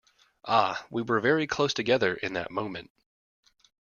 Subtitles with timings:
[0.47, 2.89] Ah, we were very close together in that moment.